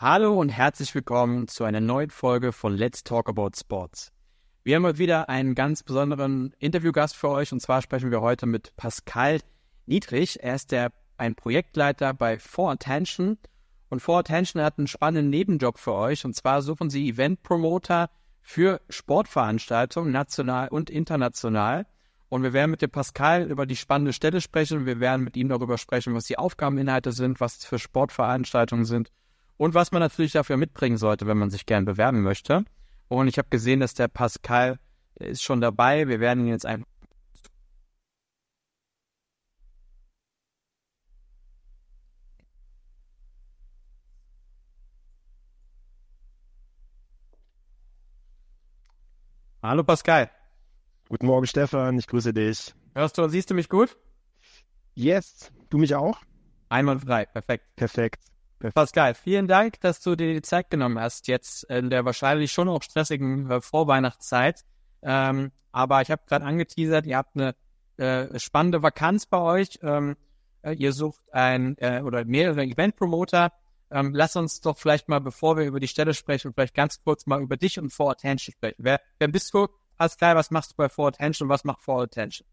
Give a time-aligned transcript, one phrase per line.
[0.00, 4.12] Hallo und herzlich willkommen zu einer neuen Folge von Let's Talk About Sports.
[4.62, 8.46] Wir haben heute wieder einen ganz besonderen Interviewgast für euch und zwar sprechen wir heute
[8.46, 9.40] mit Pascal
[9.86, 10.40] Niedrich.
[10.40, 13.38] Er ist der, ein Projektleiter bei For Attention
[13.88, 18.08] und For Attention hat einen spannenden Nebenjob für euch und zwar suchen sie Event Promoter
[18.40, 21.86] für Sportveranstaltungen national und international.
[22.28, 24.86] Und wir werden mit dem Pascal über die spannende Stelle sprechen.
[24.86, 29.10] Wir werden mit ihm darüber sprechen, was die Aufgabeninhalte sind, was es für Sportveranstaltungen sind
[29.58, 32.64] und was man natürlich dafür mitbringen sollte, wenn man sich gern bewerben möchte.
[33.08, 34.78] Und ich habe gesehen, dass der Pascal
[35.16, 36.08] ist schon dabei.
[36.08, 36.86] Wir werden ihn jetzt einfach
[49.60, 50.30] Hallo Pascal.
[51.08, 51.98] Guten Morgen, Stefan.
[51.98, 52.74] Ich grüße dich.
[52.94, 53.96] Hörst du und siehst du mich gut?
[54.94, 55.50] Yes.
[55.68, 56.20] Du mich auch?
[56.68, 57.26] Einmal frei.
[57.26, 57.64] Perfekt.
[57.74, 58.22] Perfekt.
[58.74, 62.68] Pascal, vielen Dank, dass du dir die Zeit genommen hast, jetzt in der wahrscheinlich schon
[62.68, 64.64] auch stressigen äh, Vorweihnachtszeit.
[65.02, 67.54] Ähm, aber ich habe gerade angeteasert, ihr habt eine
[67.98, 69.78] äh, spannende Vakanz bei euch.
[69.82, 70.16] Ähm,
[70.62, 73.52] äh, ihr sucht ein äh, oder mehrere Event-Promoter.
[73.90, 77.26] Ähm, lass uns doch vielleicht mal, bevor wir über die Stelle sprechen, vielleicht ganz kurz
[77.26, 78.76] mal über dich und For Attention sprechen.
[78.78, 79.68] Wer, wer bist du?
[79.96, 81.48] Pascal, was machst du bei For Attention?
[81.48, 82.46] Was macht For Attention?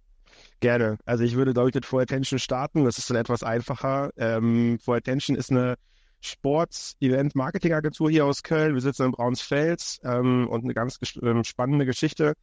[0.60, 0.98] Gerne.
[1.06, 2.86] Also ich würde, glaube ich, mit For Attention starten.
[2.86, 4.12] Das ist dann etwas einfacher.
[4.18, 5.76] Ähm, For Attention ist eine
[6.22, 8.74] Sports-Event-Marketing-Agentur hier aus Köln.
[8.74, 12.34] Wir sitzen in Braunsfeld ähm, und eine ganz ähm, spannende Geschichte.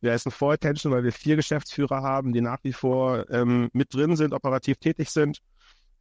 [0.00, 3.92] Wir heißen For Attention, weil wir vier Geschäftsführer haben, die nach wie vor ähm, mit
[3.94, 5.40] drin sind, operativ tätig sind.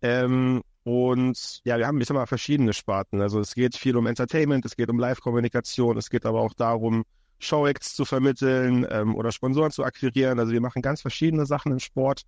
[0.02, 3.22] Ähm, und ja, wir haben, ich sag mal, verschiedene Sparten.
[3.22, 7.04] Also es geht viel um Entertainment, es geht um Live-Kommunikation, es geht aber auch darum,
[7.40, 10.40] Showacts zu vermitteln ähm, oder Sponsoren zu akquirieren.
[10.40, 12.24] Also wir machen ganz verschiedene Sachen im Sport.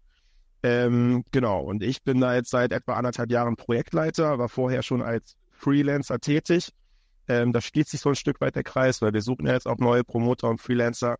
[0.61, 5.01] Ähm, genau, und ich bin da jetzt seit etwa anderthalb Jahren Projektleiter, war vorher schon
[5.01, 6.71] als Freelancer tätig.
[7.27, 9.67] Ähm, da schließt sich so ein Stück weit der Kreis, weil wir suchen ja jetzt
[9.67, 11.17] auch neue Promoter und Freelancer.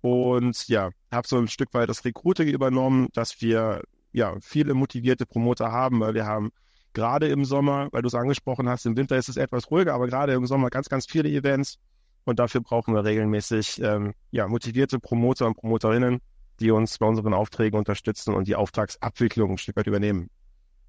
[0.00, 3.82] Und ja, habe so ein Stück weit das Recruiting übernommen, dass wir
[4.12, 6.50] ja viele motivierte Promoter haben, weil wir haben
[6.92, 10.06] gerade im Sommer, weil du es angesprochen hast, im Winter ist es etwas ruhiger, aber
[10.06, 11.78] gerade im Sommer ganz, ganz viele Events.
[12.24, 16.20] Und dafür brauchen wir regelmäßig ähm, ja, motivierte Promoter und Promoterinnen,
[16.60, 20.30] die uns bei unseren Aufträgen unterstützen und die Auftragsabwicklung ein Stück weit übernehmen.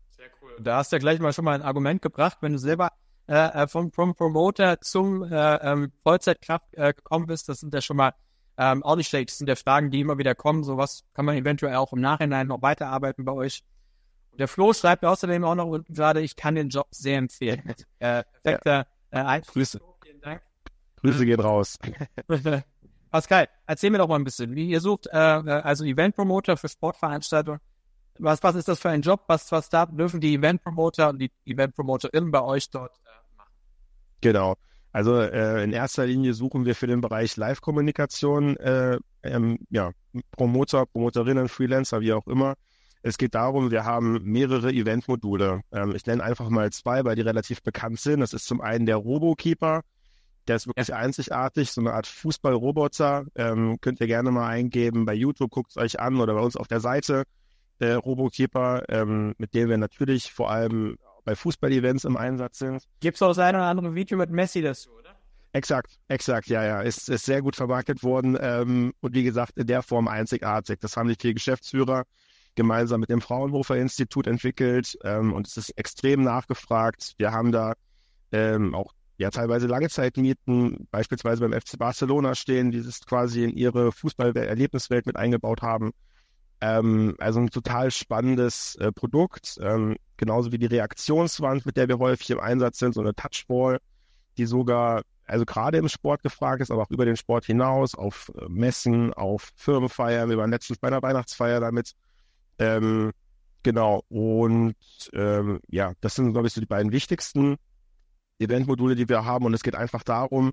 [0.10, 0.56] Sehr cool.
[0.60, 2.92] Da hast du ja gleich mal schon mal ein Argument gebracht, wenn du selber
[3.28, 7.82] äh, äh vom, vom Promoter zum äh, ähm, Vollzeitkraft äh, gekommen bist, das sind ja
[7.82, 8.14] schon mal
[8.58, 9.30] ähm, auch nicht schlecht.
[9.30, 10.64] Das sind ja Fragen, die immer wieder kommen.
[10.64, 13.64] So was kann man eventuell auch im Nachhinein noch weiterarbeiten bei euch.
[14.32, 17.74] Und der Flo schreibt außerdem auch noch unten gerade, ich kann den Job sehr empfehlen.
[18.00, 19.36] Äh, perfekter ja.
[19.36, 19.80] äh, Grüße.
[20.04, 20.42] Vielen Dank.
[20.98, 21.78] Grüße gehen raus.
[23.16, 27.62] Pascal, erzähl mir doch mal ein bisschen, wie ihr sucht, äh, also Event-Promoter für Sportveranstaltungen.
[28.20, 29.24] Was, was ist das für ein Job?
[29.28, 33.52] Was, was da dürfen die Event-Promoter und die Event-Promoterinnen bei euch dort äh, machen?
[34.20, 34.56] Genau.
[34.92, 39.92] Also äh, in erster Linie suchen wir für den Bereich Live-Kommunikation äh, ähm, ja,
[40.32, 42.56] Promoter, Promoterinnen, Freelancer, wie auch immer.
[43.02, 45.62] Es geht darum, wir haben mehrere Event-Module.
[45.72, 48.20] Ähm, ich nenne einfach mal zwei, weil die relativ bekannt sind.
[48.20, 49.84] Das ist zum einen der RoboKeeper.
[50.48, 53.26] Der ist wirklich einzigartig, so eine Art Fußballroboter.
[53.36, 56.56] Ähm, könnt ihr gerne mal eingeben bei YouTube, guckt es euch an oder bei uns
[56.56, 57.24] auf der Seite.
[57.80, 62.84] Der Robokeeper, ähm, mit dem wir natürlich vor allem bei Fußball-Events im Einsatz sind.
[63.00, 65.16] Gibt es auch das eine oder andere Video mit Messi dazu, oder?
[65.52, 66.82] Exakt, exakt, ja, ja.
[66.82, 70.80] Ist, ist sehr gut vermarktet worden ähm, und wie gesagt, in der Form einzigartig.
[70.80, 72.04] Das haben die vier Geschäftsführer
[72.56, 77.14] gemeinsam mit dem Fraunhofer Institut entwickelt ähm, und es ist extrem nachgefragt.
[77.18, 77.74] Wir haben da
[78.32, 83.92] ähm, auch ja teilweise Langzeitmieten, beispielsweise beim FC Barcelona stehen, die es quasi in ihre
[83.92, 85.92] Fußball-Erlebniswelt mit eingebaut haben.
[86.62, 92.00] Ähm, also ein total spannendes äh, Produkt, ähm, genauso wie die Reaktionswand, mit der wir
[92.00, 93.80] häufig im Einsatz sind, so eine Touchball,
[94.38, 98.32] die sogar, also gerade im Sport gefragt ist, aber auch über den Sport hinaus, auf
[98.38, 100.30] äh, Messen, auf Firmenfeiern.
[100.30, 101.94] Wir waren letztens bei einer Weihnachtsfeier damit.
[102.60, 103.12] Ähm,
[103.64, 104.76] genau, und
[105.14, 107.58] ähm, ja, das sind, glaube ich, so die beiden wichtigsten
[108.40, 109.46] Eventmodule, die wir haben.
[109.46, 110.52] Und es geht einfach darum,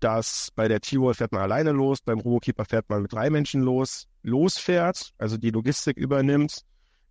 [0.00, 3.62] dass bei der T-Wall fährt man alleine los, beim Robokeeper fährt man mit drei Menschen
[3.62, 6.62] los, losfährt, also die Logistik übernimmt.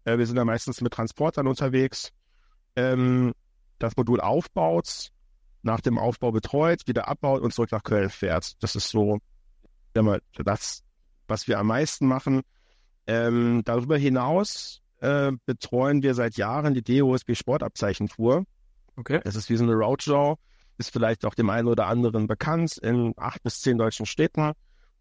[0.04, 2.12] Äh, wir sind da meistens mit Transportern unterwegs.
[2.76, 3.34] Ähm,
[3.80, 5.12] das Modul aufbaut,
[5.64, 8.62] nach dem Aufbau betreut, wieder abbaut und zurück nach Köln fährt.
[8.62, 9.20] Das ist so
[9.94, 10.84] das,
[11.28, 12.42] was wir am meisten machen.
[13.08, 18.46] Ähm, darüber hinaus äh, betreuen wir seit Jahren die DOSB Sportabzeichentour.
[18.96, 19.22] Okay.
[19.24, 20.38] Das ist wie so eine Roadshow,
[20.78, 24.54] ist vielleicht auch dem einen oder anderen bekannt in acht bis zehn deutschen Städten,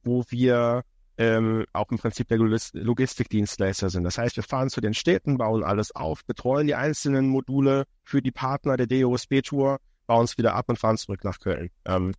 [0.02, 0.84] wo wir
[1.19, 4.04] ähm, auch im Prinzip der Logistikdienstleister sind.
[4.04, 8.22] Das heißt, wir fahren zu den Städten, bauen alles auf, betreuen die einzelnen Module für
[8.22, 11.70] die Partner der DOSB-Tour, bauen es wieder ab und fahren zurück nach Köln.
[11.84, 12.14] Ähm,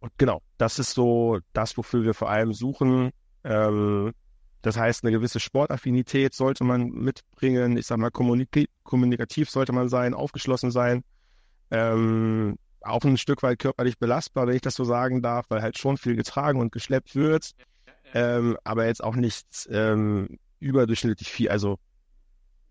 [0.00, 3.10] und genau, das ist so das, wofür wir vor allem suchen.
[3.44, 4.12] Ähm,
[4.62, 7.76] das heißt, eine gewisse Sportaffinität sollte man mitbringen.
[7.76, 11.04] Ich sag mal, kommunik kommunikativ sollte man sein, aufgeschlossen sein.
[11.70, 15.78] Ähm, auch ein Stück weit körperlich belastbar, wenn ich das so sagen darf, weil halt
[15.78, 17.52] schon viel getragen und geschleppt wird.
[18.14, 21.50] Ähm, aber jetzt auch nicht ähm, überdurchschnittlich viel.
[21.50, 21.78] Also,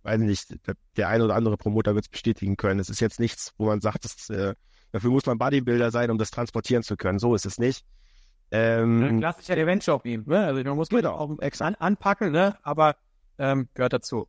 [0.03, 2.79] weiß nicht, der, der ein oder andere Promoter wird es bestätigen können.
[2.79, 4.55] Es ist jetzt nichts, wo man sagt, das, äh,
[4.91, 7.19] dafür muss man Bodybuilder sein, um das transportieren zu können.
[7.19, 7.85] So ist es nicht.
[8.51, 10.23] Ähm, ja, klassischer Eventshop ihm.
[10.25, 10.45] Ne?
[10.45, 11.13] Also man muss genau.
[11.13, 12.57] auch an, anpacken, ne?
[12.63, 12.95] aber
[13.37, 14.27] ähm, gehört dazu.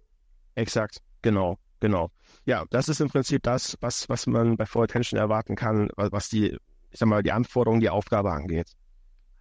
[0.55, 2.11] Exakt, genau, genau.
[2.45, 6.29] Ja, das ist im Prinzip das, was, was man bei Full Attention erwarten kann, was
[6.29, 6.57] die,
[6.91, 8.73] ich sag mal, die Anforderungen, die Aufgabe angeht.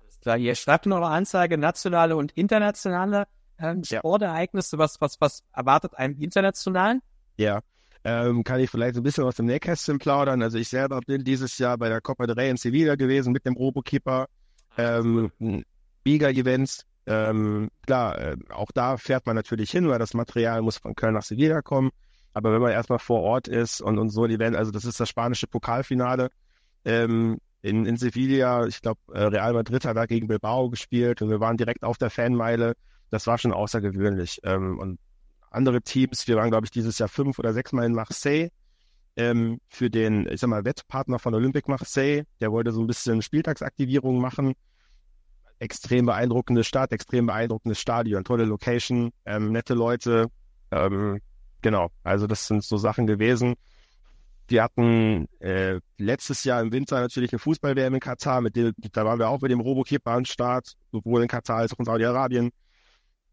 [0.01, 3.27] Alles klar, ihr schreibt in eurer Anzeige nationale und internationale
[3.59, 4.77] ähm, Sportereignisse.
[4.77, 7.01] Was, was, was erwartet einem internationalen?
[7.37, 7.61] Ja,
[8.03, 10.41] ähm, kann ich vielleicht ein bisschen aus dem Nähkästchen plaudern.
[10.41, 13.45] Also ich selber bin dieses Jahr bei der Copa del Rey in Sevilla gewesen mit
[13.45, 14.27] dem Robokeeper
[14.77, 15.31] ähm,
[16.05, 16.85] Mega-Events.
[17.05, 21.13] Ähm, klar, äh, auch da fährt man natürlich hin, weil das Material muss von Köln
[21.13, 21.91] nach Sevilla kommen.
[22.33, 24.99] Aber wenn man erstmal vor Ort ist und, und so ein Event, also das ist
[24.99, 26.29] das spanische Pokalfinale
[26.85, 31.29] ähm, in, in Sevilla, ich glaube, äh, Real Madrid hat da gegen Bilbao gespielt und
[31.29, 32.73] wir waren direkt auf der Fanmeile.
[33.09, 34.39] Das war schon außergewöhnlich.
[34.43, 34.99] Ähm, und
[35.49, 38.49] andere Teams, wir waren, glaube ich, dieses Jahr fünf oder sechs Mal in Marseille
[39.17, 42.23] ähm, für den, ich sag mal, Wettpartner von Olympique Marseille.
[42.39, 44.53] Der wollte so ein bisschen Spieltagsaktivierung machen.
[45.59, 50.27] Extrem beeindruckende Stadt, extrem beeindruckendes Stadion, tolle Location, ähm, nette Leute.
[50.69, 51.19] Ähm,
[51.63, 53.55] genau, also das sind so Sachen gewesen.
[54.47, 59.03] Wir hatten äh, letztes Jahr im Winter natürlich eine Fußball-WM in Katar, mit dem, da
[59.03, 62.51] waren wir auch mit dem Robokeeper an Start, sowohl in Katar als auch in Saudi-Arabien.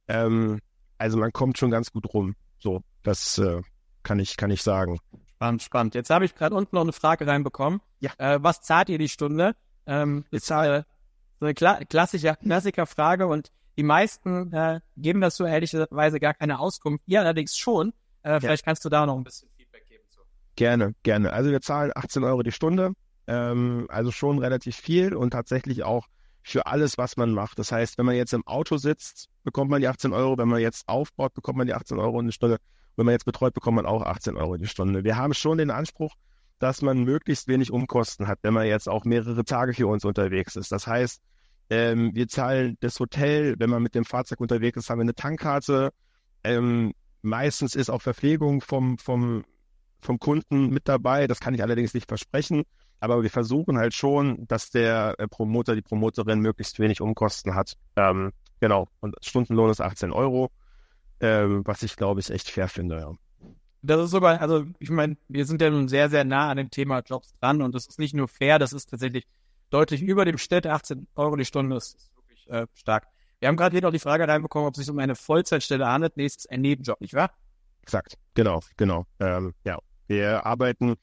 [0.09, 0.61] Ähm,
[0.97, 2.35] also man kommt schon ganz gut rum.
[2.59, 3.61] So, das äh,
[4.03, 4.99] kann ich, kann ich sagen.
[5.45, 5.95] Spannend, spannend.
[5.95, 7.83] Jetzt habe ich gerade unten noch eine Frage reinbekommen.
[8.01, 8.13] Ja.
[8.17, 9.55] Äh, was zahlt ihr die Stunde?
[9.87, 10.85] Ähm, ist äh,
[11.39, 16.61] so eine Kla klassische Klassikerfrage und die meisten äh, geben das so ehrlicherweise gar keine
[16.61, 17.05] Auskunft.
[17.07, 17.93] Ihr allerdings schon.
[18.23, 18.41] Äh, ja.
[18.41, 20.05] Vielleicht kannst du da noch ein bisschen Feedback geben.
[20.09, 20.21] Zu.
[20.57, 21.35] Gerne, gerne.
[21.35, 22.95] Also wir zahlen 18 Euro die Stunde.
[23.27, 26.07] Ähm, also schon relativ viel und tatsächlich auch
[26.43, 27.59] für alles, was man macht.
[27.59, 30.39] Das heißt, wenn man jetzt im Auto sitzt, bekommt man die 18 Euro.
[30.39, 32.57] Wenn man jetzt aufbaut, bekommt man die 18 Euro eine Stunde.
[32.97, 35.05] Wenn man jetzt betreut, bekommt man auch 18 Euro die Stunde.
[35.05, 36.15] Wir haben schon den Anspruch,
[36.59, 40.57] dass man möglichst wenig Umkosten hat, wenn man jetzt auch mehrere Tage für uns unterwegs
[40.57, 40.71] ist.
[40.71, 41.21] Das heißt,
[41.71, 45.15] ähm, wir zahlen das Hotel, wenn man mit dem Fahrzeug unterwegs ist, haben wir eine
[45.15, 45.93] Tankkarte.
[46.45, 46.93] Ähm,
[47.23, 49.45] meistens ist auch Verpflegung vom, vom,
[50.01, 51.27] vom Kunden mit dabei.
[51.27, 52.65] Das kann ich allerdings nicht versprechen.
[53.01, 57.75] Aber wir versuchen halt schon, dass der äh, Promoter, die Promoterin möglichst wenig Umkosten hat.
[57.97, 58.89] Ähm, genau.
[59.01, 60.51] Und Stundenlohn ist 18 Euro
[61.25, 62.99] ähm, was ich glaube ich echt fair finde.
[62.99, 63.13] Ja.
[63.81, 66.71] Das ist sogar, also ich meine, wir sind ja nun sehr, sehr nah an dem
[66.71, 69.27] Thema Jobs dran und das ist nicht nur fair, das ist tatsächlich
[69.71, 70.67] deutlich über dem Schnitt.
[70.67, 73.07] 18 Euro die Stunde das ist wirklich äh, stark.
[73.41, 76.17] Wir haben gerade hier noch die Frage reinbekommen, ob es sich um eine Vollzeitstelle handelt.
[76.17, 77.31] Nee, es ist ein Nebenjob, nicht wahr?
[77.83, 79.07] Exakt, genau, genau.
[79.21, 80.95] Ähm, ja, wir arbeiten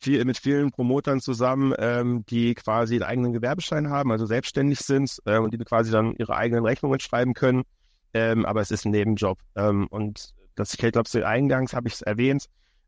[0.00, 5.20] viel, mit vielen Promotern zusammen, ähm, die quasi einen eigenen Gewerbeschein haben, also selbstständig sind
[5.24, 7.64] äh, und die quasi dann ihre eigenen Rechnungen schreiben können
[8.14, 9.38] ähm, aber es ist ein Nebenjob.
[9.56, 12.46] Ähm, und das, ich glaube, so eingangs habe ich es erwähnt,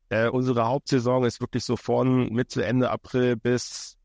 [0.08, 3.96] äh, unsere Hauptsaison ist wirklich so von Mitte, Ende April bis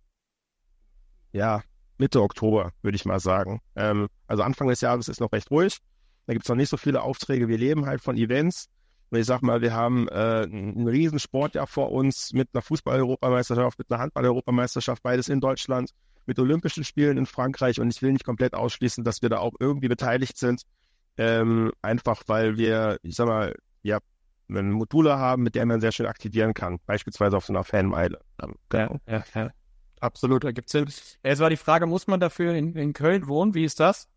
[1.32, 1.62] ja,
[1.98, 3.62] Mitte Oktober, würde ich mal sagen.
[3.76, 5.78] Ähm, also Anfang des Jahres ist noch recht ruhig.
[6.26, 7.48] Da gibt es noch nicht so viele Aufträge.
[7.48, 8.68] Wir leben halt von Events.
[9.10, 13.78] Und ich sag mal, wir haben äh, ein riesen Sportjahr vor uns mit einer Fußball-Europameisterschaft,
[13.78, 15.92] mit einer Handball-Europameisterschaft, beides in Deutschland,
[16.26, 17.80] mit Olympischen Spielen in Frankreich.
[17.80, 20.64] Und ich will nicht komplett ausschließen, dass wir da auch irgendwie beteiligt sind.
[21.18, 24.00] Ähm, einfach weil wir, ich sag mal, ja,
[24.48, 28.20] Module haben, mit denen man sehr schön aktivieren kann, beispielsweise auf so einer Fanmeile.
[28.70, 29.00] Genau.
[29.08, 29.50] Ja, ja, ja.
[30.00, 30.88] Absolut, da gibt's Sinn.
[31.24, 33.54] Jetzt war die Frage, muss man dafür in, in Köln wohnen?
[33.54, 34.10] Wie ist das?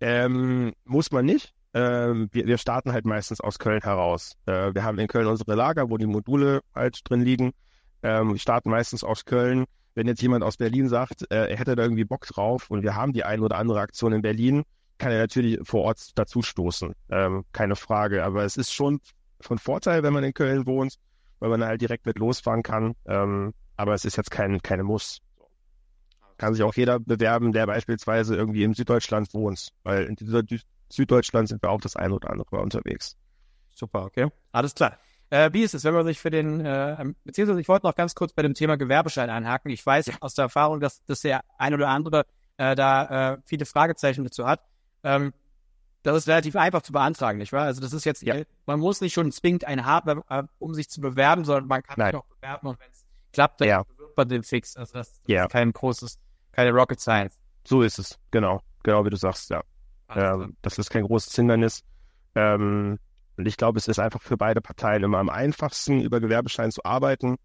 [0.00, 1.54] Ähm, muss man nicht.
[1.72, 4.36] Ähm, wir, wir starten halt meistens aus Köln heraus.
[4.46, 7.52] Äh, wir haben in Köln unsere Lager, wo die Module halt drin liegen.
[8.02, 9.64] Ähm, wir starten meistens aus Köln.
[9.94, 12.96] Wenn jetzt jemand aus Berlin sagt, äh, er hätte da irgendwie Bock drauf und wir
[12.96, 14.64] haben die eine oder andere Aktion in Berlin,
[14.98, 16.94] kann er natürlich vor Ort dazu stoßen.
[17.10, 18.24] Ähm, keine Frage.
[18.24, 19.00] Aber es ist schon
[19.40, 20.96] von Vorteil, wenn man in Köln wohnt,
[21.40, 22.94] weil man halt direkt mit losfahren kann.
[23.06, 25.18] Ähm, aber es ist jetzt kein, keine Muss.
[26.36, 30.16] Kann sich auch jeder bewerben, der beispielsweise irgendwie im Süddeutschland wohnt, weil in
[30.88, 33.16] Süddeutschland sind wir auch das eine oder andere Mal unterwegs.
[33.74, 34.28] Super, okay.
[34.52, 34.98] Alles klar.
[35.30, 38.14] Äh, wie ist es, wenn man sich für den, äh, beziehungsweise ich wollte noch ganz
[38.14, 39.70] kurz bei dem Thema Gewerbeschein einhaken.
[39.70, 40.14] Ich weiß ja.
[40.20, 42.24] aus der Erfahrung, dass, dass der ein oder andere
[42.56, 44.60] äh, da äh, viele Fragezeichen dazu hat.
[45.04, 45.32] Ähm,
[46.02, 47.64] das ist relativ einfach zu beantragen, nicht wahr?
[47.64, 48.42] Also das ist jetzt, ja.
[48.66, 52.04] man muss nicht schon zwingend einen haben, äh, um sich zu bewerben, sondern man kann
[52.04, 53.82] sich auch bewerben und wenn es klappt, dann ja.
[53.84, 54.76] bewirbt man den fix.
[54.76, 55.44] Also das Ja.
[55.44, 56.18] ist kein großes,
[56.52, 57.38] keine Rocket Science.
[57.66, 58.60] So ist es, genau.
[58.82, 59.62] Genau wie du sagst, ja.
[60.10, 61.82] Ähm, das ist kein großes Hindernis.
[62.34, 62.98] Ähm,
[63.36, 66.84] und ich glaube, es ist einfach für beide Parteien immer am einfachsten, über Gewerbeschein zu
[66.84, 67.36] arbeiten.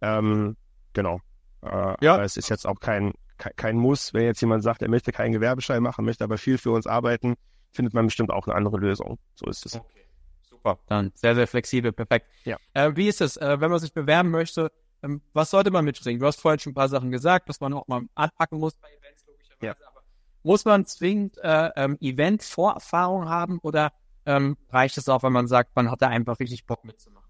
[0.00, 0.56] Ähm,
[0.94, 1.20] genau.
[1.62, 2.14] Äh, Ja.
[2.14, 4.12] Aber es ist jetzt auch kein, kein, Muss.
[4.12, 7.36] Wenn jetzt jemand sagt, er möchte keinen Gewerbeschein machen, möchte aber viel für uns arbeiten,
[7.72, 9.18] findet man bestimmt auch eine andere Lösung.
[9.34, 9.76] So ist es.
[9.76, 10.06] Okay,
[10.42, 10.78] super.
[10.86, 12.26] Dann sehr, sehr flexibel, perfekt.
[12.44, 12.56] Ja.
[12.74, 14.72] Äh, wie ist es, äh, wenn man sich bewerben möchte?
[15.02, 16.18] Ähm, was sollte man mitbringen?
[16.18, 18.88] Du hast vorhin schon ein paar Sachen gesagt, dass man auch mal anpacken muss bei
[18.88, 19.86] Events, logischerweise.
[19.86, 20.02] Aber
[20.42, 23.92] muss man zwingend äh, ähm, Event-Vorerfahrung haben oder
[24.26, 27.28] ähm, reicht es auch, wenn man sagt, man hat da einfach richtig Bock mitzumachen?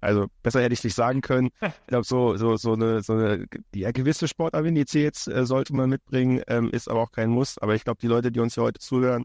[0.00, 1.50] Also besser hätte ich nicht sagen können.
[1.62, 6.42] Ich glaube, so, so, so eine, so eine ja, gewisse Sportaffinität äh, sollte man mitbringen,
[6.46, 7.58] ähm, ist aber auch kein Muss.
[7.58, 9.24] Aber ich glaube, die Leute, die uns hier heute zuhören,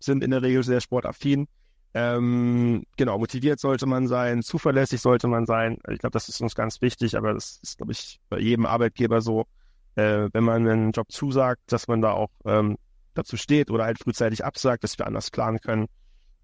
[0.00, 1.46] sind in der Regel sehr sportaffin.
[1.92, 5.78] Ähm, genau, motiviert sollte man sein, zuverlässig sollte man sein.
[5.88, 9.20] Ich glaube, das ist uns ganz wichtig, aber das ist, glaube ich, bei jedem Arbeitgeber
[9.20, 9.46] so,
[9.96, 12.76] äh, wenn man einen Job zusagt, dass man da auch ähm,
[13.14, 15.86] dazu steht oder halt frühzeitig absagt, dass wir anders planen können.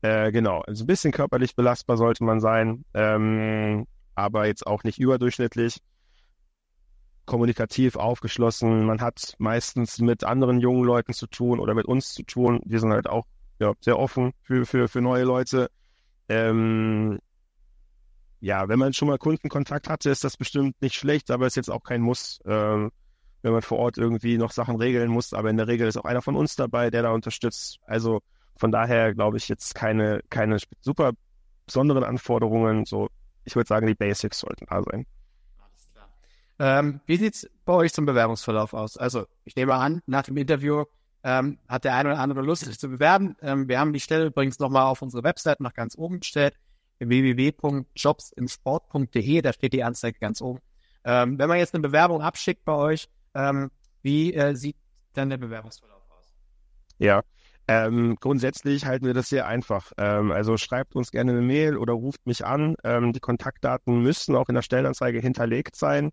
[0.02, 4.98] Äh, genau, also ein bisschen körperlich belastbar sollte man sein, ähm, aber jetzt auch nicht
[4.98, 5.78] überdurchschnittlich.
[7.24, 8.86] Kommunikativ aufgeschlossen.
[8.86, 12.60] Man hat meistens mit anderen jungen Leuten zu tun oder mit uns zu tun.
[12.64, 13.26] Wir sind halt auch
[13.58, 15.68] ja, sehr offen für, für, für neue Leute.
[16.28, 17.18] Ähm,
[18.40, 21.70] ja, wenn man schon mal Kundenkontakt hatte, ist das bestimmt nicht schlecht, aber ist jetzt
[21.70, 22.92] auch kein Muss, ähm,
[23.42, 25.32] wenn man vor Ort irgendwie noch Sachen regeln muss.
[25.32, 27.78] Aber in der Regel ist auch einer von uns dabei, der da unterstützt.
[27.86, 28.20] Also
[28.56, 31.12] von daher glaube ich jetzt keine, keine super
[31.66, 32.84] besonderen Anforderungen.
[32.84, 33.08] So,
[33.44, 35.06] ich würde sagen, die Basics sollten da sein.
[35.58, 36.08] Alles klar.
[36.58, 38.96] Ähm, wie sieht's bei euch zum Bewerbungsverlauf aus?
[38.96, 40.84] Also, ich nehme an, nach dem Interview
[41.26, 43.36] ähm, hat der eine oder andere Lust, sich zu bewerben.
[43.42, 46.54] Ähm, wir haben die Stelle übrigens nochmal auf unsere Website nach ganz oben gestellt,
[47.00, 50.60] www.jobsimsport.de, da steht die Anzeige ganz oben.
[51.04, 53.72] Ähm, wenn man jetzt eine Bewerbung abschickt bei euch, ähm,
[54.02, 54.76] wie äh, sieht
[55.14, 56.32] dann der Bewerbungsverlauf aus?
[56.98, 57.24] Ja,
[57.68, 59.92] ähm, grundsätzlich halten wir das sehr einfach.
[59.98, 62.76] Ähm, also schreibt uns gerne eine Mail oder ruft mich an.
[62.84, 66.10] Ähm, die Kontaktdaten müssen auch in der Stellenanzeige hinterlegt sein.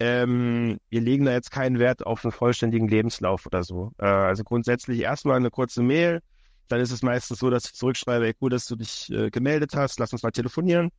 [0.00, 3.92] Ähm, wir legen da jetzt keinen Wert auf einen vollständigen Lebenslauf oder so.
[3.98, 6.20] Äh, also grundsätzlich erstmal eine kurze Mail.
[6.68, 9.74] Dann ist es meistens so, dass ich zurückschreibe, ey, gut, dass du dich äh, gemeldet
[9.74, 10.90] hast, lass uns mal telefonieren.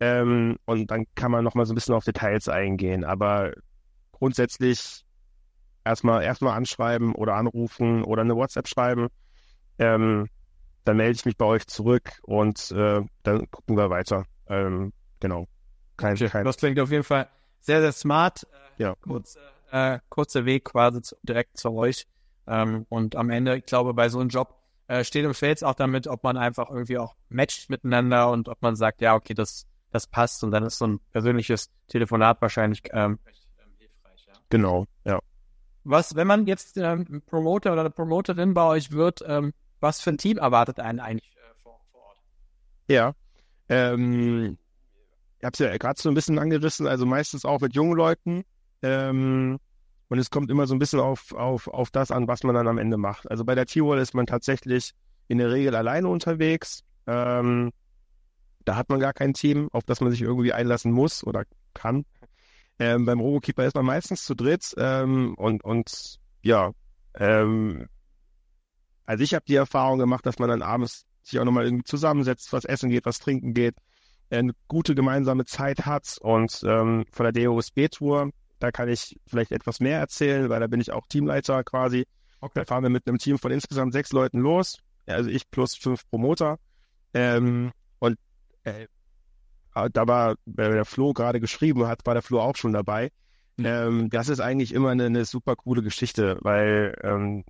[0.00, 3.04] Ähm, und dann kann man nochmal so ein bisschen auf Details eingehen.
[3.04, 3.52] Aber
[4.12, 5.04] grundsätzlich
[5.84, 9.08] erstmal erstmal anschreiben oder anrufen oder eine WhatsApp schreiben.
[9.78, 10.28] Ähm,
[10.84, 14.24] dann melde ich mich bei euch zurück und äh, dann gucken wir weiter.
[14.48, 15.46] Ähm, genau.
[15.96, 17.28] Kein, kein, Das klingt auf jeden Fall
[17.60, 18.44] sehr, sehr smart.
[18.78, 18.94] Äh, Ja.
[18.96, 19.38] Kurze,
[19.70, 22.06] äh, kurzer Weg quasi zu, direkt zu euch.
[22.46, 24.56] Ähm, und am Ende, ich glaube, bei so einem Job
[24.88, 28.48] äh, steht und fällt es auch damit, ob man einfach irgendwie auch matcht miteinander und
[28.48, 30.42] ob man sagt, ja, okay, das, das passt.
[30.42, 34.26] Und dann ist so ein persönliches Telefonat wahrscheinlich ähm, recht ähm, hilfreich.
[34.26, 34.32] Ja.
[34.50, 34.86] genau.
[35.84, 40.10] Was, wenn man jetzt ähm, Promoter oder eine Promoterin bei euch wird, ähm, was für
[40.10, 42.18] ein Team erwartet einen eigentlich äh, vor, vor Ort?
[42.88, 43.14] Ja.
[43.68, 44.58] Ähm,
[45.38, 48.44] ich habe es ja gerade so ein bisschen angerissen, also meistens auch mit jungen Leuten.
[48.82, 49.58] Ähm,
[50.08, 52.68] und es kommt immer so ein bisschen auf, auf, auf das an, was man dann
[52.68, 53.30] am Ende macht.
[53.30, 54.92] Also bei der T-Wall ist man tatsächlich
[55.26, 56.84] in der Regel alleine unterwegs.
[57.06, 57.72] Ähm,
[58.64, 62.04] da hat man gar kein Team, auf das man sich irgendwie einlassen muss oder kann.
[62.78, 66.72] Ähm, beim Robokeeper ist man meistens zu dritt ähm, und, und ja,
[67.14, 67.86] ähm,
[69.06, 72.52] also ich habe die Erfahrung gemacht, dass man dann abends sich auch nochmal irgendwie zusammensetzt,
[72.52, 73.76] was essen geht, was trinken geht,
[74.30, 79.80] eine gute gemeinsame Zeit hat und ähm, von der DOSB-Tour, da kann ich vielleicht etwas
[79.80, 82.06] mehr erzählen, weil da bin ich auch Teamleiter quasi.
[82.54, 86.08] Da fahren wir mit einem Team von insgesamt sechs Leuten los, also ich plus fünf
[86.10, 86.58] Promoter.
[87.14, 88.18] Ähm, und
[88.64, 88.86] äh,
[89.74, 93.10] da war, weil der Flo gerade geschrieben hat, war der Flo auch schon dabei.
[93.56, 93.66] Mhm.
[93.66, 97.44] Ähm, das ist eigentlich immer eine, eine super coole Geschichte, weil ähm,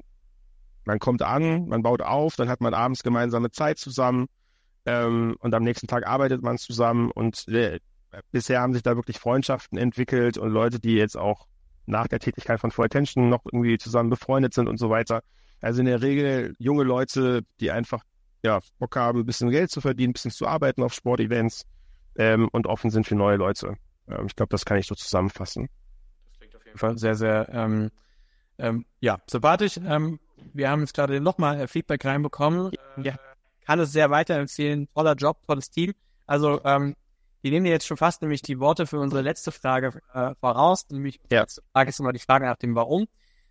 [0.84, 4.26] man kommt an, man baut auf, dann hat man abends gemeinsame Zeit zusammen
[4.84, 7.78] ähm, und am nächsten Tag arbeitet man zusammen und äh,
[8.30, 11.46] bisher haben sich da wirklich Freundschaften entwickelt und Leute, die jetzt auch
[11.86, 15.22] nach der Tätigkeit von Full Attention noch irgendwie zusammen befreundet sind und so weiter.
[15.60, 18.02] Also in der Regel junge Leute, die einfach
[18.44, 21.64] ja, Bock haben, ein bisschen Geld zu verdienen, ein bisschen zu arbeiten auf Sportevents
[22.16, 23.76] ähm, und offen sind für neue Leute.
[24.08, 25.68] Ähm, ich glaube, das kann ich so zusammenfassen.
[26.30, 27.90] Das klingt auf jeden Fall sehr, sehr, ähm,
[28.58, 29.78] ähm, ja, sympathisch.
[29.84, 30.20] Ähm,
[30.52, 32.72] wir haben jetzt gerade nochmal äh, Feedback reinbekommen.
[32.96, 33.14] Äh, Ja.
[33.64, 34.88] Kann es sehr weiterempfehlen.
[34.92, 35.92] Toller Job, tolles Team.
[36.26, 36.96] Also, ähm,
[37.42, 40.86] wir nehmen jetzt schon fast nämlich die Worte für unsere letzte Frage äh, voraus.
[40.90, 41.40] Nämlich Ja.
[41.40, 43.06] letzte Frage ist immer die Frage nach dem Warum.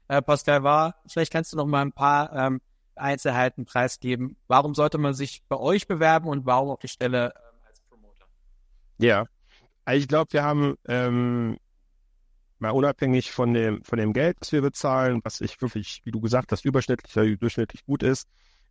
[0.08, 2.62] Äh, Pascal war, vielleicht kannst du noch mal ein paar ähm,
[2.96, 4.36] Einzelheiten preisgeben.
[4.48, 7.50] Warum sollte man sich bei euch bewerben und warum auf die Stelle Promoter?
[9.01, 9.25] Ja,
[9.84, 11.58] also ich glaube, wir haben ähm,
[12.60, 16.22] mal unabhängig von dem, von dem Geld, das wir bezahlen, was ich wirklich, wie du
[16.22, 18.27] gesagt hast, überschnittlich oder durchschnittlich gut ist,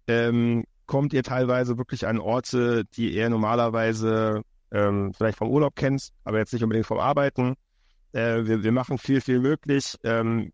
[0.06, 6.10] ähm, kommt ihr teilweise wirklich an Orte, die ihr normalerweise ähm, vielleicht vom Urlaub kennt,
[6.22, 7.56] aber jetzt nicht unbedingt vom Arbeiten.
[8.12, 9.96] Äh, wir, wir machen viel, viel möglich.
[10.04, 10.52] Ähm,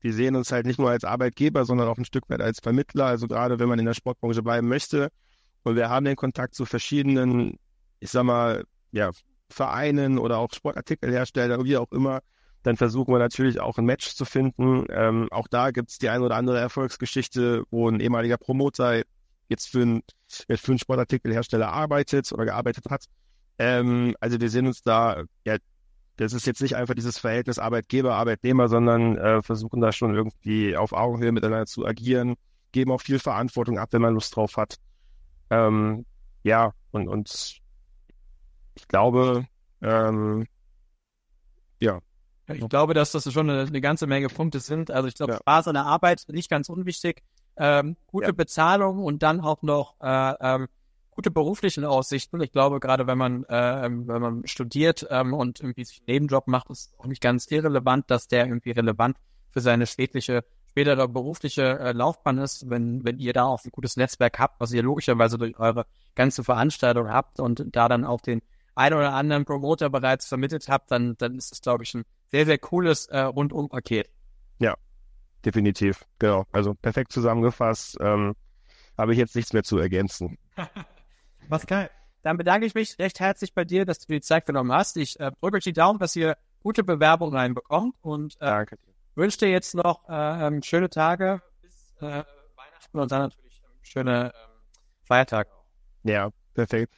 [0.00, 3.06] wir sehen uns halt nicht nur als Arbeitgeber, sondern auch ein Stück weit als Vermittler.
[3.06, 5.10] Also gerade wenn man in der Sportbranche bleiben möchte.
[5.62, 7.56] Und wir haben den Kontakt zu verschiedenen,
[8.00, 9.10] ich sag mal, ja,
[9.50, 12.20] Vereinen oder auch Sportartikelherstellern, wie auch immer.
[12.62, 14.86] Dann versuchen wir natürlich auch ein Match zu finden.
[14.90, 19.02] Ähm, auch da gibt es die eine oder andere Erfolgsgeschichte, wo ein ehemaliger Promoter
[19.48, 23.06] jetzt für, ein, für einen Sportartikelhersteller arbeitet oder gearbeitet hat.
[23.58, 25.56] Ähm, also wir sehen uns da ja
[26.16, 30.76] das ist jetzt nicht einfach dieses Verhältnis Arbeitgeber, Arbeitnehmer, sondern äh, versuchen da schon irgendwie
[30.76, 32.34] auf Augenhöhe miteinander zu agieren,
[32.70, 34.76] geben auch viel Verantwortung ab, wenn man Lust drauf hat.
[35.50, 36.04] Ähm,
[36.42, 37.61] ja, und, und
[38.74, 39.46] ich glaube,
[39.80, 40.46] ähm,
[41.80, 42.00] ja.
[42.48, 44.90] Ich glaube, dass das schon eine, eine ganze Menge Punkte sind.
[44.90, 45.38] Also ich glaube, ja.
[45.38, 47.22] Spaß an der Arbeit nicht ganz unwichtig.
[47.56, 48.32] Ähm, gute ja.
[48.32, 50.68] Bezahlung und dann auch noch äh, ähm,
[51.10, 52.40] gute berufliche Aussichten.
[52.40, 56.48] Ich glaube, gerade wenn man, äh, wenn man studiert ähm, und irgendwie sich einen Nebenjob
[56.48, 59.16] macht, ist auch nicht ganz irrelevant, dass der irgendwie relevant
[59.50, 63.96] für seine spätliche, spätere berufliche äh, Laufbahn ist, wenn, wenn ihr da auch ein gutes
[63.96, 68.40] Netzwerk habt, was ihr logischerweise durch eure ganze Veranstaltung habt und da dann auch den
[68.74, 72.46] ein oder anderen Promoter bereits vermittelt habt, dann, dann ist es, glaube ich, ein sehr,
[72.46, 74.08] sehr cooles äh, Rundum-Paket.
[74.58, 74.74] Ja,
[75.44, 76.04] definitiv.
[76.18, 76.46] Genau.
[76.52, 77.98] Also perfekt zusammengefasst.
[78.00, 78.34] Ähm,
[78.96, 80.38] habe ich jetzt nichts mehr zu ergänzen.
[81.48, 81.90] Pascal,
[82.22, 84.96] dann bedanke ich mich recht herzlich bei dir, dass du die Zeit genommen hast.
[84.96, 88.64] Ich äh, drücke euch die Daumen, dass ihr gute Bewerbungen reinbekommt und äh,
[89.14, 92.24] wünsche dir jetzt noch äh, ähm, schöne Tage bis äh,
[92.56, 94.50] Weihnachten und dann natürlich ähm, schöne ähm,
[95.02, 95.50] Feiertage.
[96.04, 96.92] Ja, perfekt.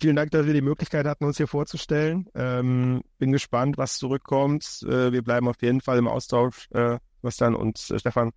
[0.00, 2.28] Vielen Dank, dass wir die Möglichkeit hatten, uns hier vorzustellen.
[2.34, 4.82] Ähm, bin gespannt, was zurückkommt.
[4.86, 8.32] Äh, wir bleiben auf jeden Fall im Austausch, äh, Bastian und äh, Stefan.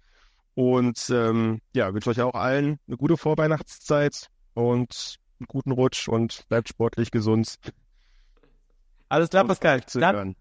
[0.53, 6.48] Und ähm, ja, wünsche euch auch allen eine gute Vorweihnachtszeit und einen guten Rutsch und
[6.50, 7.58] bleibt sportlich gesund.
[9.10, 9.81] Alles klar, Pascal.
[9.94, 10.36] Dann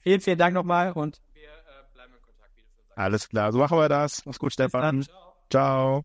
[0.00, 2.52] vielen, vielen Dank nochmal und wir äh, bleiben in Kontakt.
[2.96, 4.24] Alles klar, so machen wir das.
[4.26, 5.02] Mach's gut, Stefan.
[5.02, 5.34] Ciao.
[5.50, 6.04] Ciao.